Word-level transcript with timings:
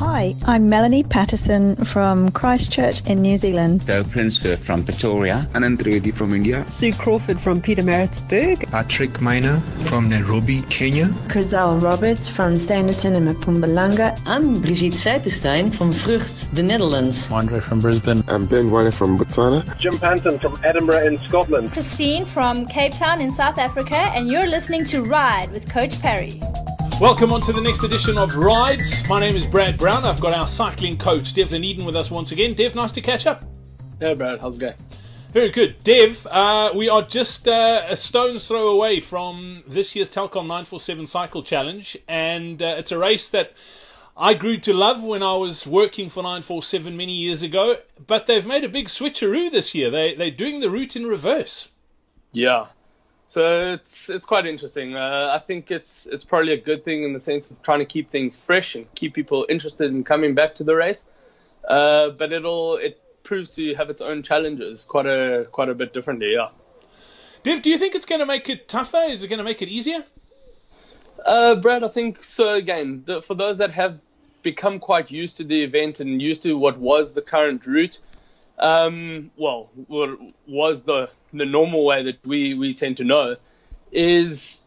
Hi, 0.00 0.34
I'm 0.46 0.70
Melanie 0.70 1.02
Patterson 1.02 1.76
from 1.76 2.30
Christchurch 2.30 3.06
in 3.06 3.20
New 3.20 3.36
Zealand. 3.36 3.86
Joe 3.86 4.02
Prinsker 4.02 4.56
from 4.56 4.82
Pretoria. 4.82 5.46
Anand 5.52 5.76
Trivedi 5.76 6.10
from 6.10 6.32
India. 6.32 6.64
Sue 6.70 6.94
Crawford 6.94 7.38
from 7.38 7.60
Pietermaritzburg. 7.60 8.66
Patrick 8.70 9.20
Miner 9.20 9.60
from 9.88 10.08
Nairobi, 10.08 10.62
Kenya. 10.70 11.08
Chriselle 11.28 11.82
Roberts 11.82 12.30
from 12.30 12.54
Standerton 12.54 13.14
in 13.14 13.26
Mpumalanga. 13.34 14.18
I'm 14.24 14.62
Brigitte 14.62 14.94
Seipenstein 14.94 15.70
from 15.70 15.92
Vrucht, 15.92 16.50
the 16.54 16.62
Netherlands. 16.62 17.30
Andre 17.30 17.60
from 17.60 17.82
Brisbane. 17.82 18.24
I'm 18.28 18.46
Ben 18.46 18.70
Wale 18.70 18.90
from 18.90 19.18
Botswana. 19.18 19.78
Jim 19.78 19.98
Panton 19.98 20.38
from 20.38 20.58
Edinburgh 20.64 21.08
in 21.08 21.18
Scotland. 21.28 21.72
Christine 21.72 22.24
from 22.24 22.64
Cape 22.64 22.94
Town 22.94 23.20
in 23.20 23.30
South 23.30 23.58
Africa, 23.58 23.96
and 24.16 24.28
you're 24.28 24.46
listening 24.46 24.86
to 24.86 25.02
Ride 25.02 25.52
with 25.52 25.68
Coach 25.68 26.00
Parry. 26.00 26.40
Welcome 27.00 27.32
on 27.32 27.40
to 27.42 27.54
the 27.54 27.62
next 27.62 27.82
edition 27.82 28.18
of 28.18 28.36
Rides. 28.36 29.08
My 29.08 29.20
name 29.20 29.34
is 29.34 29.46
Brad 29.46 29.78
Brown. 29.78 30.04
I've 30.04 30.20
got 30.20 30.34
our 30.34 30.46
cycling 30.46 30.98
coach, 30.98 31.32
Devlin 31.32 31.64
Eden, 31.64 31.86
with 31.86 31.96
us 31.96 32.10
once 32.10 32.30
again. 32.30 32.52
Dev, 32.52 32.74
nice 32.74 32.92
to 32.92 33.00
catch 33.00 33.26
up. 33.26 33.42
Hey, 33.98 34.12
Brad. 34.12 34.38
How's 34.38 34.56
it 34.56 34.60
going? 34.60 34.74
Very 35.30 35.48
good. 35.48 35.82
Dev, 35.82 36.26
uh, 36.26 36.72
we 36.76 36.90
are 36.90 37.00
just 37.00 37.48
uh, 37.48 37.86
a 37.88 37.96
stone's 37.96 38.46
throw 38.46 38.68
away 38.68 39.00
from 39.00 39.64
this 39.66 39.96
year's 39.96 40.10
Telkom 40.10 40.42
947 40.42 41.06
Cycle 41.06 41.42
Challenge, 41.42 41.96
and 42.06 42.62
uh, 42.62 42.74
it's 42.76 42.92
a 42.92 42.98
race 42.98 43.30
that 43.30 43.54
I 44.14 44.34
grew 44.34 44.58
to 44.58 44.74
love 44.74 45.02
when 45.02 45.22
I 45.22 45.36
was 45.36 45.66
working 45.66 46.10
for 46.10 46.22
947 46.22 46.94
many 46.94 47.14
years 47.14 47.42
ago, 47.42 47.76
but 48.06 48.26
they've 48.26 48.46
made 48.46 48.62
a 48.62 48.68
big 48.68 48.88
switcheroo 48.88 49.50
this 49.50 49.74
year. 49.74 49.90
They, 49.90 50.14
they're 50.14 50.30
doing 50.30 50.60
the 50.60 50.68
route 50.68 50.96
in 50.96 51.06
reverse. 51.06 51.68
Yeah, 52.32 52.66
so 53.30 53.74
it's 53.74 54.10
it's 54.10 54.26
quite 54.26 54.44
interesting. 54.44 54.96
Uh, 54.96 55.30
I 55.32 55.38
think 55.38 55.70
it's 55.70 56.04
it's 56.06 56.24
probably 56.24 56.52
a 56.52 56.60
good 56.60 56.84
thing 56.84 57.04
in 57.04 57.12
the 57.12 57.20
sense 57.20 57.48
of 57.52 57.62
trying 57.62 57.78
to 57.78 57.84
keep 57.84 58.10
things 58.10 58.34
fresh 58.34 58.74
and 58.74 58.92
keep 58.96 59.14
people 59.14 59.46
interested 59.48 59.92
in 59.92 60.02
coming 60.02 60.34
back 60.34 60.56
to 60.56 60.64
the 60.64 60.74
race. 60.74 61.04
Uh, 61.64 62.10
but 62.10 62.32
it'll 62.32 62.74
it 62.74 63.00
proves 63.22 63.54
to 63.54 63.72
have 63.76 63.88
its 63.88 64.00
own 64.00 64.24
challenges 64.24 64.84
quite 64.84 65.06
a 65.06 65.46
quite 65.52 65.68
a 65.68 65.74
bit 65.74 65.92
differently. 65.92 66.32
Yeah. 66.34 66.48
Dev, 67.44 67.62
do 67.62 67.70
you 67.70 67.78
think 67.78 67.94
it's 67.94 68.04
going 68.04 68.18
to 68.18 68.26
make 68.26 68.48
it 68.48 68.68
tougher? 68.68 69.04
Is 69.08 69.22
it 69.22 69.28
going 69.28 69.38
to 69.38 69.44
make 69.44 69.62
it 69.62 69.68
easier? 69.68 70.04
Uh, 71.24 71.54
Brad, 71.54 71.84
I 71.84 71.88
think 71.88 72.22
so. 72.22 72.54
Again, 72.54 73.04
the, 73.06 73.22
for 73.22 73.34
those 73.34 73.58
that 73.58 73.70
have 73.70 74.00
become 74.42 74.80
quite 74.80 75.12
used 75.12 75.36
to 75.36 75.44
the 75.44 75.62
event 75.62 76.00
and 76.00 76.20
used 76.20 76.42
to 76.42 76.58
what 76.58 76.78
was 76.78 77.14
the 77.14 77.22
current 77.22 77.64
route, 77.64 78.00
um, 78.60 79.30
well, 79.36 79.70
was 80.46 80.84
the 80.84 81.10
the 81.32 81.46
normal 81.46 81.84
way 81.84 82.02
that 82.04 82.26
we, 82.26 82.54
we 82.54 82.74
tend 82.74 82.98
to 82.98 83.04
know, 83.04 83.36
is 83.92 84.64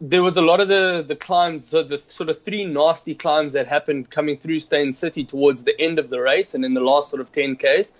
there 0.00 0.22
was 0.22 0.36
a 0.36 0.42
lot 0.42 0.60
of 0.60 0.68
the, 0.68 1.04
the 1.06 1.14
climbs, 1.14 1.64
so 1.64 1.82
the 1.82 1.98
sort 2.08 2.28
of 2.28 2.42
three 2.42 2.64
nasty 2.64 3.14
climbs 3.14 3.52
that 3.52 3.68
happened 3.68 4.10
coming 4.10 4.36
through 4.36 4.58
Steyn 4.58 4.90
City 4.92 5.24
towards 5.24 5.62
the 5.62 5.80
end 5.80 6.00
of 6.00 6.10
the 6.10 6.20
race 6.20 6.54
and 6.54 6.64
in 6.64 6.74
the 6.74 6.80
last 6.80 7.10
sort 7.10 7.20
of 7.20 7.30
10Ks 7.30 7.94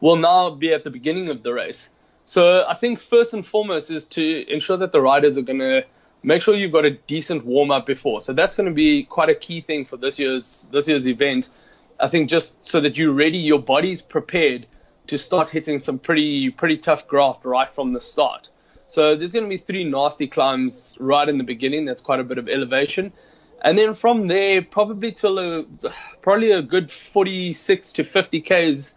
will 0.00 0.16
now 0.16 0.50
be 0.50 0.72
at 0.72 0.84
the 0.84 0.90
beginning 0.90 1.30
of 1.30 1.42
the 1.42 1.52
race. 1.52 1.90
So 2.24 2.64
I 2.66 2.74
think 2.74 3.00
first 3.00 3.34
and 3.34 3.44
foremost 3.44 3.90
is 3.90 4.06
to 4.06 4.52
ensure 4.52 4.76
that 4.76 4.92
the 4.92 5.00
riders 5.00 5.36
are 5.36 5.42
going 5.42 5.58
to 5.58 5.84
make 6.22 6.42
sure 6.42 6.54
you've 6.54 6.72
got 6.72 6.84
a 6.84 6.90
decent 6.90 7.44
warm 7.44 7.72
up 7.72 7.86
before. 7.86 8.20
So 8.20 8.32
that's 8.32 8.54
going 8.54 8.68
to 8.68 8.74
be 8.74 9.02
quite 9.02 9.28
a 9.28 9.34
key 9.34 9.60
thing 9.60 9.84
for 9.84 9.96
this 9.96 10.20
year's 10.20 10.68
this 10.70 10.86
year's 10.88 11.08
event. 11.08 11.50
I 11.98 12.06
think 12.06 12.30
just 12.30 12.64
so 12.64 12.80
that 12.80 12.96
you're 12.96 13.12
ready, 13.12 13.38
your 13.38 13.58
body's 13.58 14.02
prepared 14.02 14.66
to 15.08 15.18
start 15.18 15.50
hitting 15.50 15.78
some 15.78 15.98
pretty 15.98 16.50
pretty 16.50 16.78
tough 16.78 17.08
graft 17.08 17.44
right 17.44 17.70
from 17.70 17.92
the 17.92 18.00
start. 18.00 18.50
So 18.86 19.16
there's 19.16 19.32
going 19.32 19.44
to 19.44 19.50
be 19.50 19.58
three 19.58 19.84
nasty 19.84 20.28
climbs 20.28 20.96
right 20.98 21.28
in 21.28 21.36
the 21.36 21.44
beginning. 21.44 21.84
That's 21.84 22.00
quite 22.00 22.20
a 22.20 22.24
bit 22.24 22.38
of 22.38 22.48
elevation. 22.48 23.12
And 23.60 23.76
then 23.76 23.92
from 23.94 24.28
there, 24.28 24.62
probably 24.62 25.12
till 25.12 25.38
a, 25.38 25.64
probably 26.22 26.52
a 26.52 26.62
good 26.62 26.90
46 26.90 27.94
to 27.94 28.04
50 28.04 28.40
Ks 28.40 28.94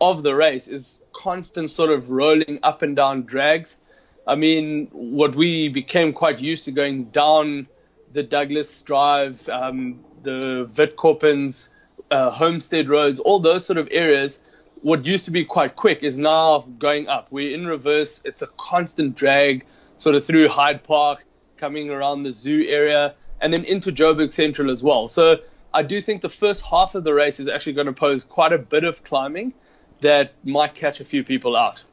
of 0.00 0.22
the 0.22 0.34
race 0.34 0.68
is 0.68 1.02
constant 1.12 1.70
sort 1.70 1.90
of 1.90 2.10
rolling 2.10 2.60
up 2.62 2.82
and 2.82 2.94
down 2.94 3.22
drags. 3.22 3.78
I 4.26 4.36
mean, 4.36 4.88
what 4.92 5.34
we 5.34 5.68
became 5.68 6.12
quite 6.12 6.40
used 6.40 6.66
to 6.66 6.72
going 6.72 7.06
down 7.06 7.66
the 8.12 8.22
Douglas 8.22 8.82
Drive, 8.82 9.48
um, 9.48 10.04
the 10.22 10.70
Witkoppens, 10.72 11.68
uh, 12.10 12.30
Homestead 12.30 12.88
Roads, 12.88 13.18
all 13.18 13.40
those 13.40 13.64
sort 13.64 13.78
of 13.78 13.88
areas– 13.90 14.40
what 14.82 15.06
used 15.06 15.26
to 15.26 15.30
be 15.30 15.44
quite 15.44 15.76
quick 15.76 16.02
is 16.02 16.18
now 16.18 16.66
going 16.78 17.08
up. 17.08 17.28
We're 17.30 17.54
in 17.54 17.66
reverse. 17.66 18.20
It's 18.24 18.42
a 18.42 18.48
constant 18.48 19.14
drag 19.14 19.64
sort 19.96 20.16
of 20.16 20.26
through 20.26 20.48
Hyde 20.48 20.82
Park, 20.82 21.24
coming 21.56 21.90
around 21.90 22.24
the 22.24 22.32
zoo 22.32 22.64
area, 22.66 23.14
and 23.40 23.52
then 23.52 23.64
into 23.64 23.92
Joburg 23.92 24.32
Central 24.32 24.70
as 24.70 24.82
well. 24.82 25.06
So 25.06 25.36
I 25.72 25.84
do 25.84 26.00
think 26.00 26.22
the 26.22 26.28
first 26.28 26.64
half 26.64 26.96
of 26.96 27.04
the 27.04 27.14
race 27.14 27.38
is 27.38 27.48
actually 27.48 27.74
going 27.74 27.86
to 27.86 27.92
pose 27.92 28.24
quite 28.24 28.52
a 28.52 28.58
bit 28.58 28.84
of 28.84 29.04
climbing 29.04 29.54
that 30.00 30.34
might 30.44 30.74
catch 30.74 31.00
a 31.00 31.04
few 31.04 31.22
people 31.22 31.56
out 31.56 31.84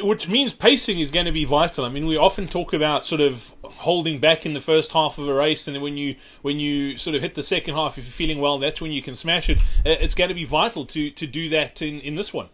which 0.00 0.28
means 0.28 0.52
pacing 0.54 0.98
is 0.98 1.10
going 1.10 1.26
to 1.26 1.32
be 1.32 1.44
vital. 1.44 1.84
I 1.84 1.88
mean, 1.88 2.06
we 2.06 2.16
often 2.16 2.48
talk 2.48 2.72
about 2.72 3.04
sort 3.04 3.20
of 3.20 3.54
holding 3.62 4.20
back 4.20 4.44
in 4.44 4.54
the 4.54 4.60
first 4.60 4.92
half 4.92 5.18
of 5.18 5.28
a 5.28 5.34
race, 5.34 5.66
and 5.66 5.74
then 5.74 5.82
when 5.82 5.96
you 5.96 6.16
when 6.42 6.58
you 6.58 6.96
sort 6.96 7.16
of 7.16 7.22
hit 7.22 7.34
the 7.34 7.42
second 7.42 7.74
half, 7.74 7.98
if 7.98 8.04
you're 8.04 8.12
feeling 8.12 8.40
well, 8.40 8.58
that's 8.58 8.80
when 8.80 8.92
you 8.92 9.02
can 9.02 9.16
smash 9.16 9.48
it. 9.48 9.58
Uh, 9.58 9.96
it's 10.00 10.14
going 10.14 10.28
to 10.28 10.34
be 10.34 10.44
vital 10.44 10.86
to 10.86 11.10
to 11.10 11.26
do 11.26 11.48
that 11.50 11.82
in 11.82 12.00
in 12.00 12.14
this 12.14 12.32
one. 12.32 12.48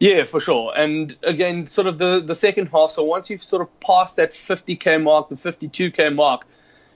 Yeah, 0.00 0.24
for 0.24 0.40
sure. 0.40 0.72
And 0.76 1.16
again, 1.22 1.64
sort 1.64 1.86
of 1.86 1.98
the 1.98 2.20
the 2.20 2.34
second 2.34 2.66
half. 2.66 2.90
So 2.90 3.02
once 3.02 3.30
you've 3.30 3.42
sort 3.42 3.62
of 3.62 3.80
passed 3.80 4.16
that 4.16 4.32
50k 4.32 5.02
mark, 5.02 5.28
the 5.28 5.36
52k 5.36 6.14
mark, 6.14 6.46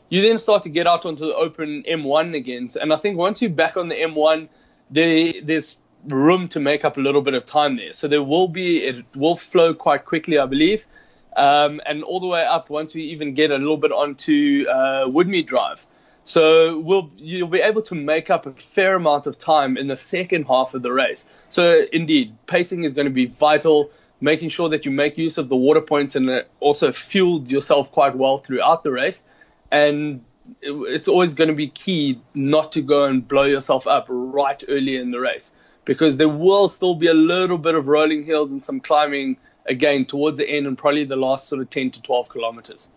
you 0.08 0.22
then 0.22 0.38
start 0.38 0.64
to 0.64 0.68
get 0.68 0.86
out 0.86 1.06
onto 1.06 1.26
the 1.26 1.34
open 1.34 1.84
M1 1.88 2.36
again. 2.36 2.68
And 2.80 2.92
I 2.92 2.96
think 2.96 3.16
once 3.16 3.40
you're 3.42 3.50
back 3.50 3.76
on 3.76 3.88
the 3.88 3.94
M1, 3.94 4.48
there, 4.90 5.32
there's 5.42 5.80
room 6.06 6.48
to 6.48 6.60
make 6.60 6.84
up 6.84 6.96
a 6.96 7.00
little 7.00 7.22
bit 7.22 7.34
of 7.34 7.46
time 7.46 7.76
there. 7.76 7.92
So 7.92 8.08
there 8.08 8.22
will 8.22 8.48
be, 8.48 8.78
it 8.78 9.04
will 9.14 9.36
flow 9.36 9.74
quite 9.74 10.04
quickly, 10.04 10.38
I 10.38 10.46
believe. 10.46 10.84
Um, 11.36 11.80
and 11.86 12.02
all 12.04 12.20
the 12.20 12.26
way 12.26 12.44
up 12.44 12.68
once 12.68 12.94
we 12.94 13.04
even 13.04 13.34
get 13.34 13.50
a 13.50 13.56
little 13.56 13.76
bit 13.76 13.92
onto 13.92 14.66
uh, 14.68 15.06
Woodmead 15.08 15.46
Drive. 15.46 15.86
So 16.24 16.78
we'll 16.78 17.10
you'll 17.16 17.48
be 17.48 17.60
able 17.60 17.82
to 17.82 17.94
make 17.94 18.30
up 18.30 18.46
a 18.46 18.52
fair 18.52 18.94
amount 18.94 19.26
of 19.26 19.38
time 19.38 19.76
in 19.76 19.88
the 19.88 19.96
second 19.96 20.44
half 20.44 20.74
of 20.74 20.82
the 20.82 20.92
race. 20.92 21.28
So 21.48 21.84
indeed, 21.92 22.36
pacing 22.46 22.84
is 22.84 22.94
going 22.94 23.06
to 23.06 23.12
be 23.12 23.26
vital. 23.26 23.90
Making 24.20 24.50
sure 24.50 24.68
that 24.68 24.84
you 24.84 24.92
make 24.92 25.18
use 25.18 25.36
of 25.38 25.48
the 25.48 25.56
water 25.56 25.80
points 25.80 26.14
and 26.14 26.44
also 26.60 26.92
fueled 26.92 27.50
yourself 27.50 27.90
quite 27.90 28.14
well 28.14 28.38
throughout 28.38 28.84
the 28.84 28.92
race. 28.92 29.24
And 29.68 30.22
it's 30.60 31.08
always 31.08 31.34
going 31.34 31.48
to 31.48 31.56
be 31.56 31.66
key 31.68 32.20
not 32.32 32.72
to 32.72 32.82
go 32.82 33.04
and 33.04 33.26
blow 33.26 33.44
yourself 33.44 33.88
up 33.88 34.06
right 34.08 34.62
early 34.68 34.96
in 34.96 35.10
the 35.10 35.18
race 35.18 35.52
because 35.84 36.16
there 36.16 36.28
will 36.28 36.68
still 36.68 36.94
be 36.94 37.08
a 37.08 37.14
little 37.14 37.58
bit 37.58 37.74
of 37.74 37.88
rolling 37.88 38.24
hills 38.24 38.52
and 38.52 38.62
some 38.62 38.80
climbing 38.80 39.36
again 39.66 40.04
towards 40.04 40.38
the 40.38 40.48
end 40.48 40.66
and 40.66 40.76
probably 40.78 41.04
the 41.04 41.16
last 41.16 41.48
sort 41.48 41.60
of 41.60 41.70
10 41.70 41.92
to 41.92 42.02
12 42.02 42.28
kilometers. 42.28 42.88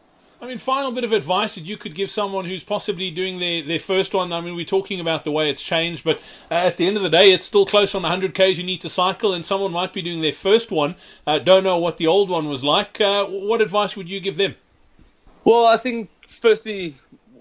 I 0.42 0.48
mean, 0.48 0.58
final 0.58 0.92
bit 0.92 1.04
of 1.04 1.14
advice 1.14 1.56
that 1.56 1.64
you 1.64 1.78
could 1.78 1.96
give 1.96 2.12
someone 2.12 2.46
who's 2.46 2.64
possibly 2.64 3.10
doing 3.10 3.40
their, 3.40 3.64
their 3.64 3.80
first 3.80 4.14
one. 4.14 4.34
I 4.34 4.42
mean, 4.42 4.56
we're 4.56 4.66
talking 4.66 5.00
about 5.00 5.24
the 5.24 5.32
way 5.32 5.50
it's 5.50 5.62
changed, 5.62 6.04
but 6.04 6.18
uh, 6.52 6.56
at 6.56 6.78
the 6.78 6.86
end 6.86 6.98
of 6.98 7.04
the 7.04 7.10
day, 7.10 7.32
it's 7.32 7.46
still 7.46 7.66
close 7.66 7.96
on 7.96 8.02
the 8.02 8.10
100 8.10 8.34
Ks 8.34 8.58
you 8.58 8.64
need 8.64 8.82
to 8.82 8.90
cycle, 8.90 9.34
and 9.34 9.46
someone 9.46 9.72
might 9.72 9.94
be 9.94 10.02
doing 10.02 10.22
their 10.22 10.34
first 10.34 10.72
one, 10.72 10.96
uh, 11.26 11.40
don't 11.40 11.64
know 11.64 11.78
what 11.78 11.98
the 11.98 12.08
old 12.08 12.30
one 12.30 12.48
was 12.48 12.64
like. 12.64 13.00
Uh, 13.00 13.26
what 13.26 13.62
advice 13.62 13.96
would 13.96 14.10
you 14.10 14.20
give 14.20 14.38
them? 14.38 14.56
Well, 15.46 15.66
I 15.66 15.78
think, 15.78 16.10
firstly, 16.42 16.98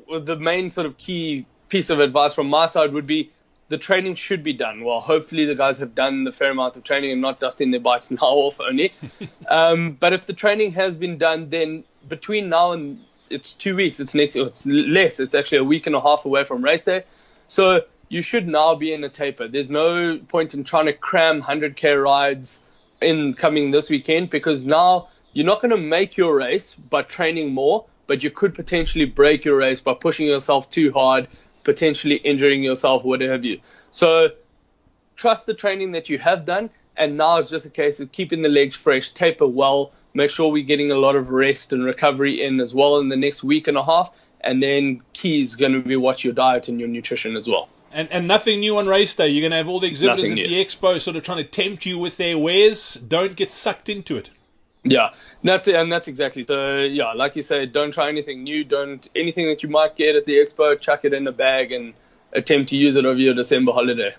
the 0.09 0.37
main 0.37 0.69
sort 0.69 0.87
of 0.87 0.97
key 0.97 1.47
piece 1.69 1.91
of 1.91 1.99
advice 1.99 2.35
from 2.35 2.47
my 2.47 2.67
side 2.67 2.93
would 2.93 3.07
be 3.07 3.33
the 3.69 3.79
training 3.79 4.15
should 4.15 4.43
be 4.43 4.53
done. 4.53 4.85
Well, 4.85 5.01
hopefully 5.01 5.47
the 5.47 5.55
guys 5.55 5.79
have 5.79 5.95
done 5.95 6.25
the 6.25 6.33
fair 6.33 6.51
amount 6.51 6.77
of 6.77 6.85
training 6.85 7.13
and 7.13 7.21
not 7.21 7.41
dusting 7.41 7.71
their 7.71 7.81
bikes 7.81 8.11
now 8.11 8.19
off 8.21 8.61
only. 8.61 8.93
um, 9.49 9.93
but 9.93 10.13
if 10.13 10.27
the 10.27 10.33
training 10.33 10.73
has 10.73 10.97
been 10.97 11.19
done, 11.19 11.51
then 11.51 11.85
between 12.07 12.49
now 12.49 12.73
and 12.73 13.01
it's 13.31 13.55
two 13.55 13.75
weeks, 13.75 14.01
it's 14.01 14.15
next, 14.15 14.37
it's 14.37 14.65
less. 14.67 15.19
It's 15.19 15.35
actually 15.35 15.59
a 15.59 15.65
week 15.65 15.87
and 15.87 15.97
a 15.97 16.01
half 16.01 16.25
away 16.25 16.45
from 16.45 16.63
race 16.63 16.85
day. 16.85 17.05
So 17.49 17.83
you 18.09 18.23
should 18.23 18.47
now 18.47 18.75
be 18.75 18.93
in 18.93 19.03
a 19.03 19.09
taper. 19.09 19.49
There's 19.49 19.71
no 19.71 20.19
point 20.19 20.55
in 20.55 20.65
trying 20.65 20.87
to 20.87 20.93
cram 20.93 21.43
100k 21.43 22.03
rides 22.03 22.65
in 23.01 23.35
coming 23.35 23.71
this 23.71 23.91
weekend 23.91 24.31
because 24.31 24.65
now 24.67 25.09
you're 25.33 25.47
not 25.47 25.61
going 25.61 25.71
to 25.71 25.79
make 25.79 26.17
your 26.17 26.37
race 26.37 26.75
by 26.75 27.03
training 27.03 27.53
more, 27.53 27.87
but 28.07 28.23
you 28.23 28.31
could 28.31 28.55
potentially 28.55 29.07
break 29.07 29.45
your 29.45 29.57
race 29.57 29.81
by 29.81 29.95
pushing 29.95 30.27
yourself 30.27 30.71
too 30.71 30.93
hard 30.93 31.29
potentially 31.65 32.17
injuring 32.17 32.63
yourself, 32.63 33.05
what 33.05 33.21
have 33.21 33.45
you. 33.45 33.61
So 33.91 34.29
trust 35.17 35.47
the 35.47 35.55
training 35.55 35.93
that 35.93 36.09
you 36.09 36.19
have 36.19 36.45
done, 36.45 36.71
and 36.97 37.17
now 37.17 37.39
it's 37.39 37.51
just 37.51 37.67
a 37.67 37.71
case 37.71 38.01
of 38.01 38.13
keeping 38.13 38.43
the 38.43 38.49
legs 38.49 38.75
fresh, 38.75 39.11
taper 39.11 39.47
well, 39.47 39.93
make 40.13 40.31
sure 40.31 40.51
we're 40.51 40.65
getting 40.65 40.91
a 40.91 40.97
lot 40.97 41.17
of 41.17 41.31
rest 41.31 41.73
and 41.73 41.85
recovery 41.85 42.45
in 42.45 42.61
as 42.61 42.75
well 42.75 42.99
in 42.99 43.09
the 43.09 43.17
next 43.17 43.43
week 43.43 43.67
and 43.67 43.77
a 43.77 43.85
half, 43.85 44.13
and 44.41 44.63
then 44.63 45.01
key 45.13 45.41
is 45.41 45.57
going 45.57 45.73
to 45.73 45.81
be 45.81 45.97
what 45.97 46.23
your 46.23 46.35
diet 46.35 46.69
and 46.69 46.79
your 46.79 46.89
nutrition 46.89 47.37
as 47.37 47.49
well. 47.49 47.69
And, 47.91 48.11
and 48.11 48.27
nothing 48.27 48.61
new 48.61 48.79
on 48.79 48.87
race 48.87 49.15
day. 49.15 49.29
You're 49.29 49.43
going 49.43 49.53
to 49.53 49.57
have 49.57 49.69
all 49.69 49.79
the 49.79 49.87
exhibitors 49.87 50.25
nothing 50.25 50.33
at 50.33 50.49
new. 50.49 50.49
the 50.49 50.65
expo 50.65 51.01
sort 51.01 51.17
of 51.17 51.23
trying 51.23 51.39
to 51.39 51.45
tempt 51.45 51.87
you 51.87 51.97
with 51.97 52.17
their 52.17 52.37
wares. 52.37 52.95
Don't 52.95 53.37
get 53.37 53.53
sucked 53.53 53.89
into 53.89 54.17
it. 54.17 54.31
Yeah, 54.85 55.15
that's 55.43 55.67
it, 55.67 55.77
and 55.77 55.91
that's 55.91 56.09
exactly 56.09 56.45
so. 56.45 56.81
Yeah, 56.81 57.13
like 57.13 57.37
you 57.37 57.43
say, 57.43 57.65
don't 57.65 57.93
try 57.93 58.09
anything 58.11 58.43
new. 58.43 58.65
Don't 58.65 59.09
anything 59.17 59.47
that 59.47 59.63
you 59.63 59.71
might 59.71 59.97
get 59.97 60.15
at 60.15 60.27
the 60.27 60.35
expo, 60.35 60.79
chuck 60.79 61.07
it 61.07 61.15
in 61.15 61.27
a 61.27 61.33
bag 61.33 61.73
and 61.73 61.95
attempt 62.35 62.69
to 62.69 62.77
use 62.77 62.97
it 62.97 63.07
over 63.07 63.19
your 63.19 63.35
December 63.35 63.73
holiday. 63.73 64.15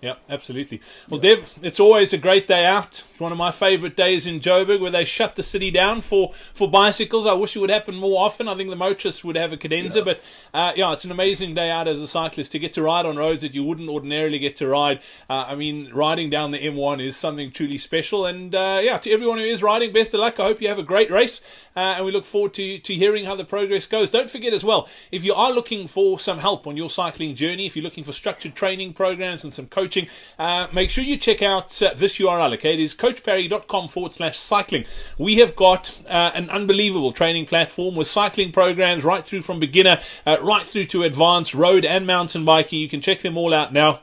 Yeah, 0.00 0.14
absolutely. 0.30 0.80
Well, 1.10 1.20
Dev, 1.20 1.44
it's 1.60 1.78
always 1.78 2.14
a 2.14 2.18
great 2.18 2.46
day 2.46 2.64
out. 2.64 3.04
It's 3.10 3.20
one 3.20 3.32
of 3.32 3.38
my 3.38 3.50
favourite 3.50 3.96
days 3.96 4.26
in 4.26 4.40
Joburg 4.40 4.80
where 4.80 4.90
they 4.90 5.04
shut 5.04 5.36
the 5.36 5.42
city 5.42 5.70
down 5.70 6.00
for, 6.00 6.32
for 6.54 6.70
bicycles. 6.70 7.26
I 7.26 7.34
wish 7.34 7.54
it 7.54 7.58
would 7.58 7.68
happen 7.68 7.96
more 7.96 8.24
often. 8.24 8.48
I 8.48 8.54
think 8.54 8.70
the 8.70 8.76
motorists 8.76 9.22
would 9.24 9.36
have 9.36 9.52
a 9.52 9.58
cadenza, 9.58 9.98
yeah. 9.98 10.04
but 10.04 10.22
uh, 10.54 10.72
yeah, 10.74 10.94
it's 10.94 11.04
an 11.04 11.10
amazing 11.10 11.54
day 11.54 11.70
out 11.70 11.86
as 11.86 12.00
a 12.00 12.08
cyclist 12.08 12.52
to 12.52 12.58
get 12.58 12.72
to 12.74 12.82
ride 12.82 13.04
on 13.04 13.16
roads 13.16 13.42
that 13.42 13.54
you 13.54 13.62
wouldn't 13.62 13.90
ordinarily 13.90 14.38
get 14.38 14.56
to 14.56 14.68
ride. 14.68 15.00
Uh, 15.28 15.44
I 15.48 15.54
mean, 15.54 15.92
riding 15.92 16.30
down 16.30 16.50
the 16.50 16.58
M1 16.58 17.04
is 17.04 17.14
something 17.14 17.50
truly 17.50 17.76
special. 17.76 18.24
And 18.24 18.54
uh, 18.54 18.80
yeah, 18.82 18.96
to 18.96 19.12
everyone 19.12 19.36
who 19.36 19.44
is 19.44 19.62
riding, 19.62 19.92
best 19.92 20.14
of 20.14 20.20
luck. 20.20 20.40
I 20.40 20.44
hope 20.44 20.62
you 20.62 20.68
have 20.68 20.78
a 20.78 20.82
great 20.82 21.10
race, 21.10 21.42
uh, 21.76 21.96
and 21.96 22.06
we 22.06 22.12
look 22.12 22.24
forward 22.24 22.54
to, 22.54 22.78
to 22.78 22.94
hearing 22.94 23.26
how 23.26 23.36
the 23.36 23.44
progress 23.44 23.86
goes. 23.86 24.10
Don't 24.10 24.30
forget 24.30 24.54
as 24.54 24.64
well, 24.64 24.88
if 25.12 25.24
you 25.24 25.34
are 25.34 25.52
looking 25.52 25.88
for 25.88 26.18
some 26.18 26.38
help 26.38 26.66
on 26.66 26.78
your 26.78 26.88
cycling 26.88 27.34
journey, 27.34 27.66
if 27.66 27.76
you're 27.76 27.84
looking 27.84 28.04
for 28.04 28.12
structured 28.14 28.54
training 28.54 28.94
programs 28.94 29.44
and 29.44 29.52
some 29.52 29.66
coaching, 29.66 29.89
coaching, 29.90 30.08
uh, 30.38 30.68
make 30.72 30.88
sure 30.88 31.02
you 31.02 31.16
check 31.16 31.42
out 31.42 31.82
uh, 31.82 31.92
this 31.94 32.18
URL, 32.18 32.54
okay? 32.54 32.74
It 32.74 32.80
is 32.80 32.94
coachparry.com 32.94 33.88
forward 33.88 34.12
slash 34.12 34.38
cycling. 34.38 34.84
We 35.18 35.38
have 35.38 35.56
got 35.56 35.96
uh, 36.06 36.30
an 36.34 36.48
unbelievable 36.48 37.12
training 37.12 37.46
platform 37.46 37.96
with 37.96 38.06
cycling 38.06 38.52
programs 38.52 39.02
right 39.02 39.24
through 39.24 39.42
from 39.42 39.58
beginner, 39.58 40.00
uh, 40.24 40.36
right 40.42 40.64
through 40.64 40.86
to 40.86 41.02
advanced 41.02 41.54
road 41.54 41.84
and 41.84 42.06
mountain 42.06 42.44
biking. 42.44 42.78
You 42.78 42.88
can 42.88 43.00
check 43.00 43.22
them 43.22 43.36
all 43.36 43.52
out 43.52 43.72
now. 43.72 44.00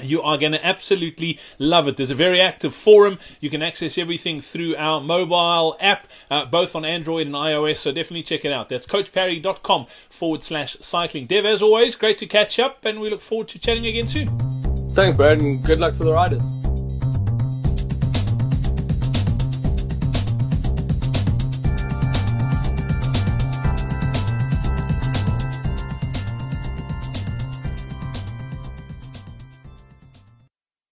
You 0.00 0.22
are 0.22 0.38
going 0.38 0.52
to 0.52 0.66
absolutely 0.66 1.38
love 1.58 1.86
it. 1.86 1.98
There's 1.98 2.10
a 2.10 2.14
very 2.14 2.40
active 2.40 2.74
forum. 2.74 3.18
You 3.40 3.50
can 3.50 3.62
access 3.62 3.98
everything 3.98 4.40
through 4.40 4.74
our 4.76 5.02
mobile 5.02 5.76
app, 5.80 6.06
uh, 6.30 6.46
both 6.46 6.74
on 6.74 6.84
Android 6.84 7.26
and 7.26 7.36
iOS. 7.36 7.76
So 7.76 7.92
definitely 7.92 8.22
check 8.22 8.44
it 8.44 8.52
out. 8.52 8.70
That's 8.70 8.86
coachparry.com 8.86 9.86
forward 10.08 10.42
slash 10.42 10.76
cycling. 10.80 11.26
Dev, 11.26 11.44
as 11.44 11.60
always, 11.60 11.94
great 11.94 12.18
to 12.18 12.26
catch 12.26 12.58
up, 12.58 12.84
and 12.84 13.00
we 13.00 13.10
look 13.10 13.20
forward 13.20 13.48
to 13.48 13.58
chatting 13.58 13.86
again 13.86 14.06
soon. 14.06 14.51
Thanks, 14.94 15.16
Brad, 15.16 15.40
and 15.40 15.64
good 15.64 15.78
luck 15.78 15.94
to 15.94 16.04
the 16.04 16.12
riders. 16.12 16.61